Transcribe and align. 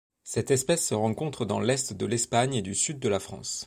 Cette 0.23 0.49
espèce 0.49 0.87
se 0.87 0.95
rencontre 0.95 1.45
dans 1.45 1.59
l'est 1.59 1.93
de 1.93 2.07
l'Espagne 2.07 2.55
et 2.55 2.63
du 2.63 2.73
Sud 2.73 2.97
de 2.97 3.07
la 3.07 3.19
France. 3.19 3.59